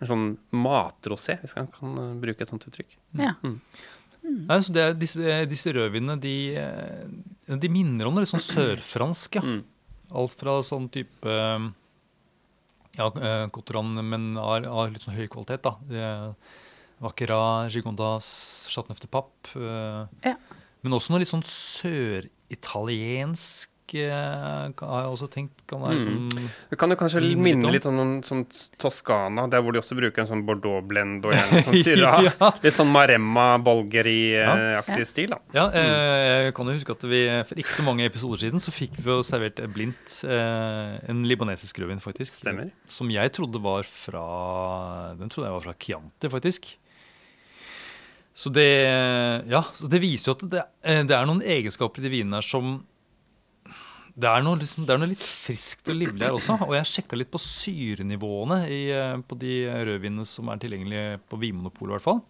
[0.00, 2.96] en sånn matrosé, hvis man kan uh, bruke et sånt uttrykk.
[3.18, 3.34] Ja.
[3.42, 8.44] Nei, så det er, disse, disse rødvinene de, eh, de minner om det litt sånn
[8.44, 9.34] sørfransk.
[9.34, 9.42] Ja.
[9.42, 9.62] Mm.
[10.14, 11.64] Alt fra sånn type eh,
[13.00, 15.62] ja, eh, Cotoran, men av, av litt sånn høy kvalitet.
[15.66, 15.76] da.
[15.90, 16.34] Det-
[17.02, 19.56] Vaquera, Gigondas, Chateauneuf de Pape.
[19.58, 20.36] eh, Ja.
[20.82, 26.04] Men også noe litt sånn søritaliensk eh, har jeg også tenkt kan være Mm.
[26.30, 27.72] sånn Det kan jo kanskje minne litt om.
[27.72, 28.46] litt om noen sånn
[28.80, 32.22] Toskana, der hvor de også bruker en sånn Bordeaux-blend og gjerne sånn Syrah.
[32.24, 32.32] Ja.
[32.64, 35.04] Litt sånn Maremma, Bolgeri-aktig Ja.
[35.04, 35.38] stil, da.
[35.52, 38.70] Ja, eh, jeg kan jo huske at vi for ikke så mange episoder siden så
[38.72, 42.32] fikk vi jo servert blindt eh, en libanesisk rødvin, faktisk.
[42.40, 42.70] Stemmer.
[42.88, 44.24] Som jeg trodde var fra
[45.18, 46.76] Den trodde jeg var fra Chianti, faktisk.
[48.32, 48.68] Så det,
[49.52, 52.40] ja, så det viser jo at det, eh, det er noen egenskaper i de vinene
[52.40, 52.78] her som
[54.12, 56.58] det er, noe, liksom, det er noe litt friskt og livlig her også.
[56.66, 59.54] Og jeg sjekka litt på syrenivåene i, eh, på de
[59.88, 62.20] rødvinene som er tilgjengelige på Vinmonopolet, hvert fall.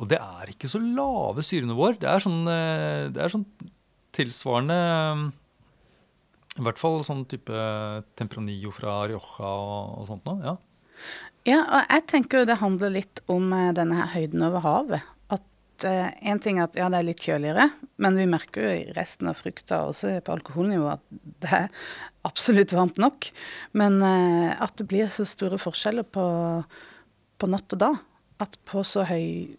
[0.00, 1.98] Og det er ikke så lave syrenivåer.
[2.00, 3.46] Det er sånn, eh, det er sånn
[4.12, 5.32] tilsvarende
[6.52, 7.48] I hvert fall sånn type
[8.16, 10.40] Tempranillo fra Rioja og, og sånt noe.
[10.44, 10.56] Ja.
[11.48, 15.06] Ja, og jeg tenker jo det handler litt om denne her høyden over havet.
[15.82, 17.66] At eh, en ting er at ja, det er litt kjøligere,
[18.02, 21.02] men vi merker jo i resten av frukta, også på alkoholnivå, at
[21.42, 21.88] det er
[22.28, 23.26] absolutt varmt nok.
[23.78, 26.26] Men eh, at det blir så store forskjeller på,
[27.42, 27.98] på natt og dag,
[28.42, 29.58] at på så høy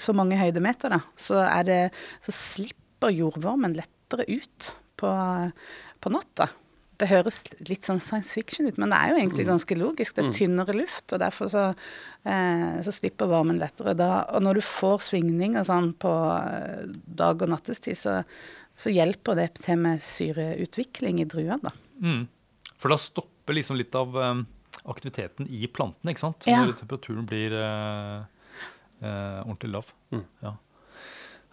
[0.00, 1.90] så mange høydemeter, da, så, det,
[2.24, 5.12] så slipper jordvarmen lettere ut på,
[6.00, 6.50] på natta.
[6.98, 10.16] Det høres litt sånn science fiction ut, men det er jo egentlig ganske logisk.
[10.16, 11.64] Det er tynnere luft, og derfor så,
[12.26, 14.24] eh, så slipper varmen lettere da.
[14.34, 16.88] Og når du får svingninger sånn på eh,
[17.22, 18.20] dag- og nattestid, så,
[18.78, 21.74] så hjelper det til med syreutvikling i druene, da.
[22.02, 22.24] Mm.
[22.78, 24.42] For da stopper liksom litt av eh,
[24.90, 26.50] aktiviteten i plantene, ikke sant?
[26.50, 26.64] Ja.
[26.66, 28.26] Når temperaturen blir eh,
[29.00, 29.92] Eh, ordentlig lav.
[30.10, 30.24] Mm.
[30.42, 30.56] Ja.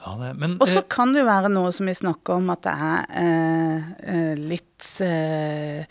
[0.05, 2.63] Ja men Og så eh, kan det jo være noe som vi snakker om, at
[2.65, 5.83] det er eh, eh, litt eh,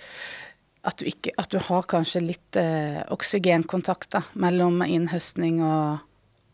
[0.85, 6.05] at, du ikke, at du har kanskje litt eh, oksygenkontakter mellom innhøstning og,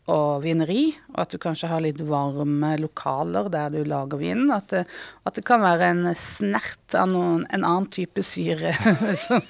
[0.09, 0.95] og vineri.
[1.13, 4.49] Og at du kanskje har litt varme lokaler der du lager vinen.
[4.55, 4.81] At det,
[5.27, 8.73] at det kan være en snert av noen, en annen type syre
[9.25, 9.43] som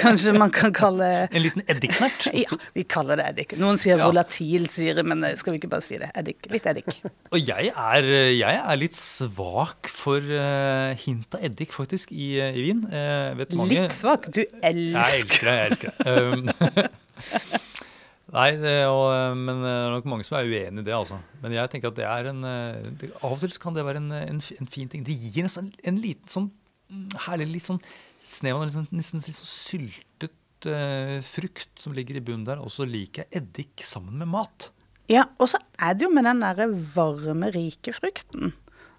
[0.00, 2.30] kanskje man kan kalle en liten eddiksnert.
[2.34, 3.56] Ja, vi kaller det eddik.
[3.60, 4.06] Noen sier Ja.
[4.08, 6.10] volatil syre, men eh, skal vi ikke bare si det?
[6.18, 6.48] Eddik.
[6.52, 6.88] Litt eddik.
[7.34, 12.56] Og jeg er, jeg er litt svak for uh, hint av eddik, faktisk, i, eh,
[12.58, 12.82] i vin.
[12.90, 13.36] Uh,
[13.68, 14.28] Litt svak.
[14.34, 15.56] Du elsker Jeg elsker det.
[15.58, 16.08] jeg elsker det.
[16.08, 17.78] Um,
[18.28, 20.94] Nei, det, og, eh, men det er nok mange som er uenig i det.
[20.94, 21.16] altså.
[21.42, 24.02] Men jeg tenker at det er en eh, det, Av og til kan det være
[24.02, 25.04] en, en, en fin ting.
[25.06, 26.50] Det gir en, sånn, en liten sånn
[26.92, 27.80] mm, herlig litt sånn
[28.24, 32.60] snev av sånn, nesten litt sånn syltet uh, frukt som ligger i bunnen der.
[32.60, 34.68] Og så liker jeg eddik sammen med mat.
[35.08, 38.52] Ja, og så er det jo med den derre varme, rike frukten.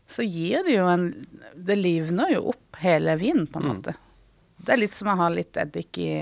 [0.09, 1.11] Så gir det jo en
[1.53, 3.93] Det livner jo opp hele vinen, på en måte.
[4.57, 6.13] Det er litt som å ha litt eddik I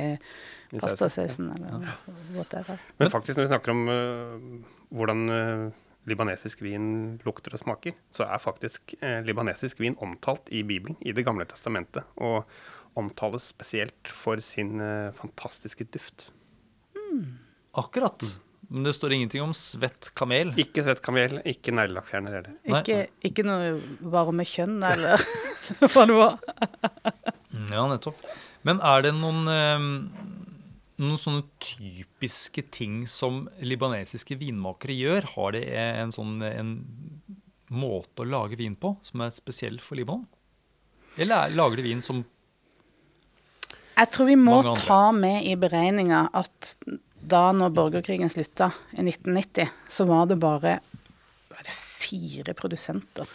[0.75, 1.91] pastasausen eller
[2.35, 2.79] whatever.
[2.99, 4.63] Men faktisk, når vi snakker om uh,
[4.95, 5.71] hvordan uh,
[6.07, 11.11] libanesisk vin lukter og smaker, så er faktisk øh, libanesisk vin omtalt i Bibelen, i
[11.11, 12.45] Det gamle testamentet, og
[12.95, 16.29] omtales spesielt for sin øh, fantastiske duft.
[17.77, 18.23] Akkurat.
[18.69, 20.53] Men det står ingenting om svett kamel.
[20.59, 22.55] Ikke svett kamel, ikke neglelakkfjerner heller.
[22.67, 22.97] Ikke,
[23.29, 23.77] ikke noe
[24.11, 25.21] varme kjønn eller
[25.93, 26.39] hva det var.
[27.53, 28.19] Mm, Ja, nettopp.
[28.67, 29.85] Men er det noen, eh,
[30.97, 35.27] noen sånne typiske ting som libanesiske vinmakere gjør?
[35.35, 36.71] Har de en sånn en
[37.69, 40.27] måte å lage vin på som er spesiell for Libanon?
[41.17, 42.25] Eller er- lager de vin som
[43.97, 46.75] Jeg tror vi må ta med i beregninga at
[47.27, 50.79] da når borgerkrigen slutta i 1990, så var det bare
[51.49, 53.25] var det fire produsenter.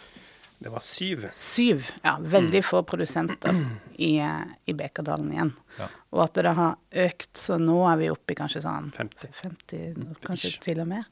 [0.63, 1.25] Det var syv.
[1.35, 1.89] Syv.
[2.05, 3.57] Ja, veldig få produsenter
[3.99, 4.13] i,
[4.65, 5.51] i Bekadalen igjen.
[5.75, 5.89] Ja.
[6.15, 9.33] Og at det har økt, så nå er vi oppe i kanskje sånn 50.
[9.41, 10.61] 50, kanskje Ish.
[10.63, 11.09] til og mer.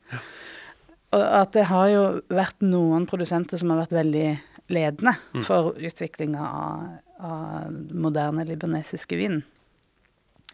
[1.11, 4.27] Og at det har jo vært noen produsenter som har vært veldig
[4.71, 6.85] ledende for utviklinga av,
[7.19, 9.41] av moderne libanesiske vin.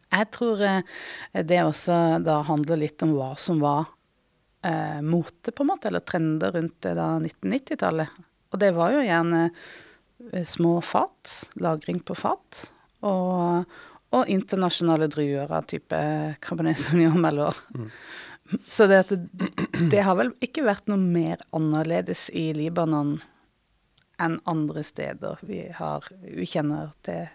[0.08, 0.82] Jeg tror eh,
[1.46, 3.92] det også da handler litt om hva som var
[4.66, 8.18] eh, mote, på en måte, eller trender rundt 1990-tallet.
[8.52, 9.44] Og det var jo gjerne
[10.32, 12.64] eh, små fat, lagring på fat,
[13.06, 13.68] og,
[14.16, 16.00] og internasjonale druer av type
[16.44, 17.58] Cabernet Sauvignon eller
[18.66, 19.50] Så det, at det,
[19.92, 23.18] det har vel ikke vært noe mer annerledes i Libanon
[24.24, 27.28] enn andre steder vi, har, vi kjenner til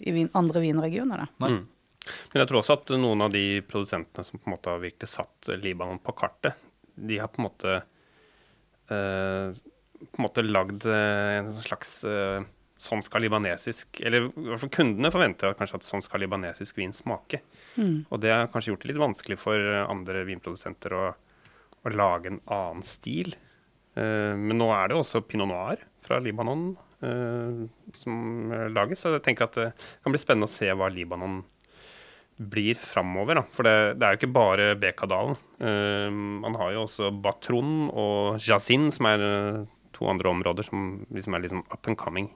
[0.00, 1.26] i vin, andre vinregioner.
[1.36, 1.48] Da.
[1.50, 1.66] Mm.
[2.32, 5.10] Men jeg tror også at noen av de produsentene som på en måte har virkelig
[5.12, 6.56] satt Libanon på kartet,
[6.94, 7.74] de har på en måte
[8.88, 9.60] eh,
[10.00, 12.48] på en måte lagd eh, en slags eh,
[12.80, 16.94] Sånn skal libanesisk Eller i hvert fall kundene forventer kanskje at sånn skal libanesisk vin
[16.96, 17.42] smake.
[18.08, 22.32] Og det har kanskje gjort det litt vanskelig for eh, andre vinprodusenter å, å lage
[22.32, 23.34] en annen stil.
[24.00, 26.70] Men nå er det også pinot noir fra Libanon
[27.98, 31.40] som lages, så jeg tenker at det kan bli spennende å se hva Libanon
[32.40, 33.40] blir framover.
[33.40, 33.44] Da.
[33.52, 35.36] For det, det er jo ikke bare Bekadalen.
[35.60, 36.08] Uh,
[36.46, 39.26] man har jo også Batron og Jazin, som er
[40.00, 42.30] to andre områder som liksom er liksom up and coming.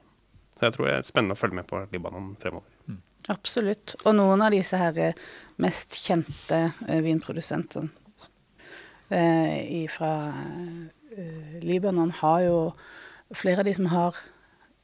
[0.55, 3.01] Så jeg tror det er spennende å følge med på Libanon fremover.
[3.33, 3.97] Absolutt.
[4.05, 5.17] Og noen av disse her eh,
[5.63, 7.89] mest kjente eh, vinprodusentene
[9.09, 10.13] eh, fra
[11.17, 12.59] eh, Libanon har jo
[13.35, 14.19] Flere av de som har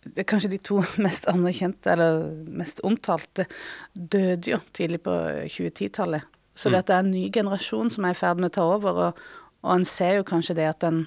[0.01, 3.45] det er Kanskje de to mest anerkjente, eller mest omtalte,
[3.93, 5.13] døde jo tidlig på
[5.45, 6.25] 2010-tallet.
[6.57, 8.65] Så det at det er en ny generasjon som er i ferd med å ta
[8.65, 9.21] over, og,
[9.61, 11.03] og en ser jo kanskje det at den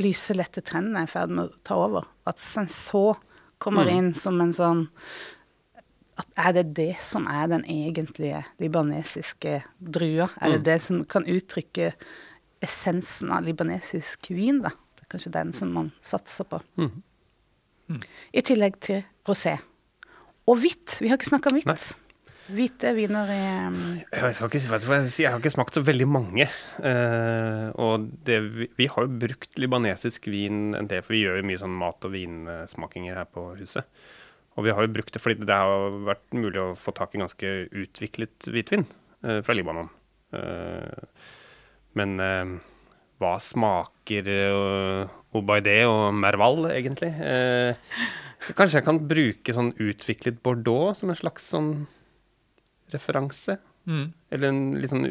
[0.00, 2.06] lyse, lette trendene er i ferd med å ta over.
[2.28, 3.20] At Sensor
[3.62, 4.84] kommer inn som en sånn
[6.20, 10.28] at er det det som er den egentlige libanesiske drua?
[10.38, 11.90] Er det det som kan uttrykke
[12.62, 14.70] essensen av libanesisk vin, da?
[14.94, 16.60] Det er kanskje den som man satser på.
[18.32, 19.56] I tillegg til rosé.
[20.46, 21.00] Og hvitt.
[21.00, 21.64] Vi har ikke snakka om Nei.
[21.66, 21.90] hvitt.
[22.44, 23.44] Hvite viner i
[24.12, 26.44] Jeg skal ikke si jeg har ikke smakt så veldig mange.
[26.76, 31.40] Uh, og det, vi, vi har jo brukt libanesisk vin en del, for vi gjør
[31.40, 33.88] jo mye sånn mat- og vinsmakinger her på huset.
[34.58, 37.22] Og vi har jo brukt det fordi det har vært mulig å få tak i
[37.22, 38.84] ganske utviklet hvitvin
[39.24, 39.88] uh, fra Libanon.
[40.34, 41.08] Uh,
[41.94, 42.18] men
[43.22, 44.26] hva smaker
[45.38, 47.12] Obaidé og Merval, egentlig?
[48.58, 51.70] Kanskje jeg kan bruke sånn utviklet Bordeaux som en slags sånn
[52.92, 53.58] referanse?
[53.86, 54.12] Mm.
[54.32, 55.04] Eller en litt sånn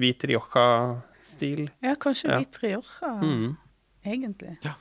[0.00, 1.70] hvit Rioja stil.
[1.82, 2.38] Ja, kanskje Ja.
[2.38, 3.56] hvit Rioja, Mm.
[4.04, 4.58] egentlig.
[4.62, 4.74] Ja.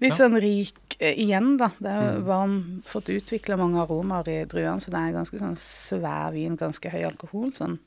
[0.00, 0.28] Litt Ja.
[0.28, 1.68] sånn rik eh, igjen, da.
[1.80, 2.24] Det er Mm.
[2.24, 6.90] varm, fått utvikla mange aromaer i druene, så det er ganske sånn svær vin, ganske
[6.90, 7.78] høy alkohol, sånn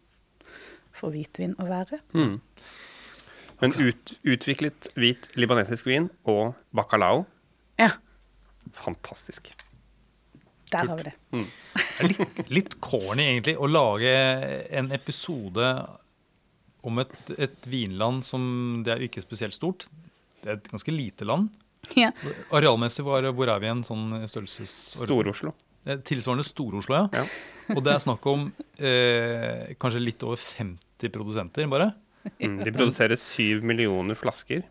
[0.91, 1.99] for hvitvin å være.
[2.13, 2.41] Mm.
[3.61, 7.25] Men ut, utviklet hvit libanesisk vin og bacalao,
[7.79, 7.91] Ja,
[8.73, 9.51] fantastisk.
[10.71, 11.15] Der har vi det.
[11.35, 11.47] Mm.
[12.01, 14.11] Det er litt, litt corny egentlig å lage
[14.73, 15.65] en episode
[16.81, 19.85] om et, et vinland som Det er jo ikke spesielt stort.
[20.41, 21.51] Det er et ganske lite land.
[21.97, 22.09] Ja.
[22.49, 23.83] Arealmessig, hvor, hvor er vi igjen?
[23.85, 24.73] Sånn størrelses...
[25.01, 25.53] Stor-Oslo.
[25.85, 27.21] Eh, Tilsvarende Stor-Oslo, ja.
[27.21, 27.75] Ja.
[27.75, 28.49] Og det er snakk om
[28.81, 31.91] eh, kanskje litt over 50 produsenter, bare.
[32.41, 32.59] Mm.
[32.65, 34.65] De produserer 7 millioner flasker.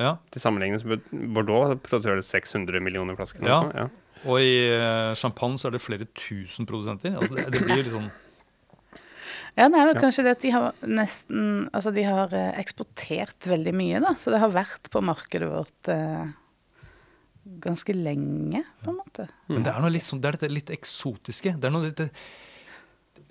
[0.00, 0.14] Ja.
[0.32, 3.44] Til sammenligning med Bordeaux produserer 600 millioner flasker.
[3.44, 3.58] nå.
[3.76, 3.88] Ja.
[4.28, 7.14] Og i eh, champagne så er det flere tusen produsenter.
[7.16, 8.10] Altså det, det blir jo litt sånn
[9.56, 10.00] Ja, det er vel Ja.
[10.04, 14.12] kanskje det at de har nesten Altså, de har eh, eksportert veldig mye, da.
[14.20, 16.28] Så det har vært på markedet vårt eh,
[17.64, 19.24] ganske lenge, på en måte.
[19.48, 21.54] Men det er noe litt sånn, det er dette litt eksotiske.
[21.58, 22.02] Det er noe litt,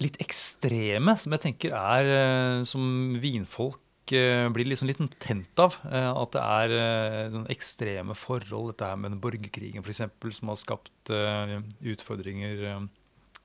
[0.03, 3.79] litt ekstreme som jeg tenker er eh, Som vinfolk
[4.15, 5.75] eh, blir liksom litt tent av.
[5.91, 8.73] eh, At det er noen ekstreme forhold.
[8.73, 10.01] Dette her med den borgerkrigen f.eks.
[10.37, 11.55] som har skapt eh,
[11.93, 12.83] utfordringer eh,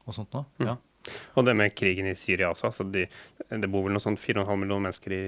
[0.04, 0.46] og sånt noe.
[0.62, 0.76] Ja.
[1.36, 2.70] Og det med krigen i Syria også.
[2.70, 3.06] Altså de,
[3.50, 5.24] det bor vel noe sånt 4,5 millioner mennesker i,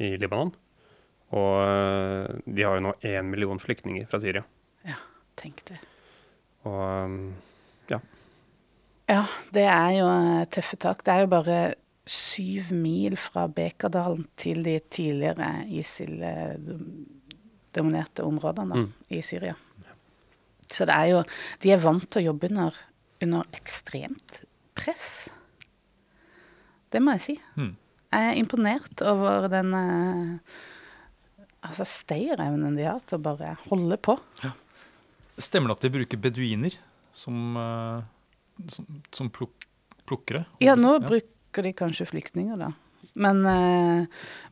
[0.00, 0.54] i Libanon.
[1.32, 4.42] Og de har jo nå én million flyktninger fra Syria.
[4.84, 4.98] Ja,
[5.40, 5.78] tenk det.
[6.68, 7.14] Og um,
[7.88, 7.98] ja.
[9.10, 11.00] Ja, det er jo eh, tøffe tak.
[11.04, 11.56] Det er jo bare
[12.06, 18.92] syv mil fra Bekadalen til de tidligere ISIL-dominerte områdene Mm.
[19.10, 19.54] i Syria.
[20.72, 21.22] Så det er jo
[21.60, 22.74] De er vant til å jobbe under,
[23.22, 25.28] under ekstremt press.
[26.90, 27.40] Det må jeg si.
[27.56, 27.76] Mm.
[28.12, 30.38] Jeg er imponert over den eh,
[31.62, 34.18] altså stayerevnen de har til å bare holde på.
[35.38, 36.74] Stemmer det at de bruker beduiner
[37.14, 38.02] som, eh,
[38.68, 39.50] som, som pluk,
[40.08, 40.44] plukkere?
[40.60, 40.98] Ja, nå
[41.52, 42.72] bruker de kanskje flyktninger, da.
[43.14, 44.06] Men, eh,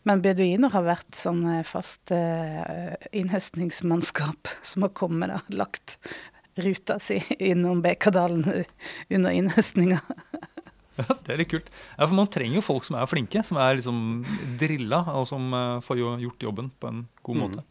[0.04, 5.98] men beduiner har vært sånn eh, fast eh, innhøstningsmannskap som har kommet og lagt
[6.60, 8.44] ruta si innom Bekadalen
[9.10, 10.00] under innhøstninga.
[11.00, 11.70] Ja, det er litt kult.
[11.96, 14.26] Ja, for Man trenger jo folk som er flinke, som er liksom
[14.60, 15.46] drilla, og som
[15.80, 17.40] får jo gjort jobben på en god Mm.
[17.46, 17.62] måte.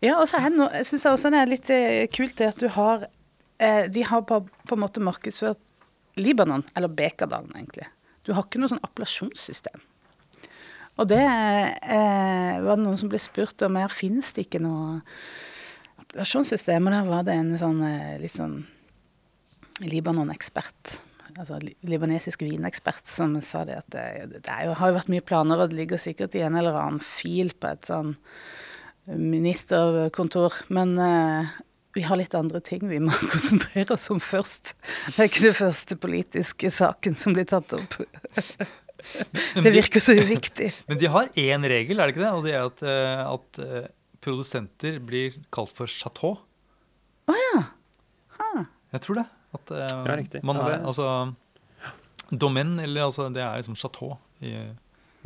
[0.00, 1.68] Ja, og så det jeg også det er litt
[2.14, 3.04] kult det at du har
[3.60, 5.60] eh, De har på, på en måte markedsført
[6.20, 7.88] Libanon, eller Bekadalen egentlig.
[8.26, 9.86] Du har ikke noe sånn appellasjonssystem.
[11.00, 15.00] Og det eh, var det noen som ble spurt om her finnes det ikke noe
[16.02, 16.88] appellasjonssystem.
[16.88, 18.60] Og der var det en sånn eh, litt sånn
[19.80, 20.98] Libanon-ekspert,
[21.38, 25.12] altså li libanesisk vinekspert, som sa det at det, det er jo, har jo vært
[25.14, 28.12] mye planer, og det ligger sikkert i en eller annen fil på et sånn
[29.08, 30.58] ministerkontor.
[30.76, 31.54] Men eh,
[31.96, 34.74] vi har litt andre ting vi må konsentrere oss om først.
[35.14, 37.96] Det er ikke den første politiske saken som blir tatt opp.
[39.56, 40.70] Det virker så uviktig.
[40.90, 42.32] Men de har én regel, er det ikke det?
[42.36, 43.88] Og det er at, eh, at eh,
[44.22, 46.36] produsenter blir kalt for chateau.
[47.30, 47.62] Å ja.
[48.38, 48.50] Ha.
[48.94, 49.26] Jeg tror det.
[49.56, 50.44] At uh, Ja, riktig.
[50.46, 51.06] man er altså
[52.30, 54.12] Domaine, eller altså Det er liksom chateau
[54.46, 54.52] i,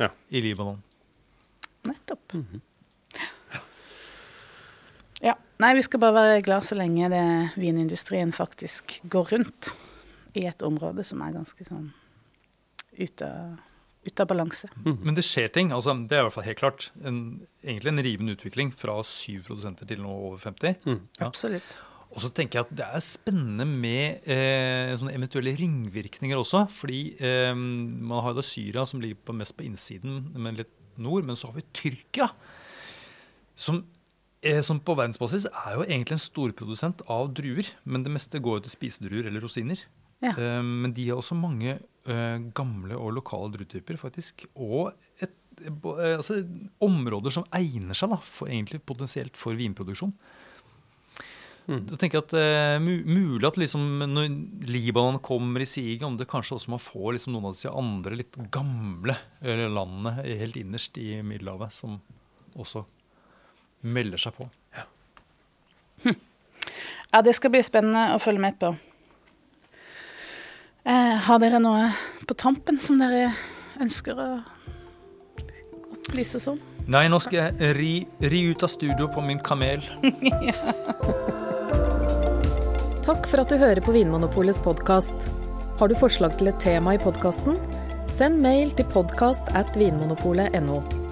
[0.01, 0.07] Ja.
[0.33, 0.79] i Libanon.
[1.85, 2.33] Nettopp.
[2.33, 2.63] Ja.
[5.63, 9.71] Nei, vi skal bare være glad så lenge det vinindustrien faktisk går rundt
[10.35, 11.87] i et område som er ganske sånn
[12.95, 13.55] ute av,
[14.05, 14.69] ut av balanse.
[14.83, 15.71] Men det skjer ting.
[15.75, 16.89] altså Det er i hvert fall helt klart.
[17.07, 17.19] En,
[17.63, 20.79] egentlig en rivende utvikling fra syv produsenter til nå over 50.
[20.85, 21.01] Mm.
[21.19, 21.29] Ja.
[21.29, 21.75] Absolutt.
[22.15, 26.65] Og så tenker jeg at det er spennende med eh, sånne eventuelle ringvirkninger også.
[26.71, 30.71] Fordi eh, man har jo da Syria som ligger på, mest på innsiden, men litt
[31.01, 31.27] nord.
[31.27, 32.29] Men så har vi Tyrkia,
[33.55, 33.81] som,
[34.65, 37.69] som på verdensbasis er jo egentlig en storprodusent av druer.
[37.83, 39.81] Men det meste går jo til spisedruer eller rosiner.
[40.23, 40.33] Ja.
[40.33, 44.45] Eh, men de har også mange eh, gamle og lokale druetyper, faktisk.
[44.55, 44.93] Og
[45.23, 46.41] et, eh, altså,
[46.83, 50.13] områder som egner seg da, for, egentlig potensielt for vinproduksjon.
[51.65, 51.79] Mm.
[51.89, 54.27] Da tenker jeg at uh, Mulig at liksom, når
[54.69, 58.19] Libanon kommer i siget, om det kanskje også man får liksom, noen av disse andre
[58.19, 61.97] litt gamle eh, landene helt innerst i Middelhavet, som
[62.53, 62.85] også
[63.85, 64.49] melder seg på.
[67.15, 68.73] Ja, det skal bli spennende å følge med på.
[70.83, 71.87] Eh, har dere noe
[72.27, 73.29] på tampen som dere
[73.81, 74.25] ønsker å
[75.95, 76.59] opplyse oss om?
[76.91, 77.93] Nei, nå skal jeg ri,
[78.29, 79.79] ri ut av studio på min kamel.
[83.07, 85.31] Takk for at du hører på Vinmonopolets podkast.
[85.79, 87.57] Har du forslag til et tema i podkasten?
[88.11, 91.04] Send mail til podkast at vinmonopolet.no.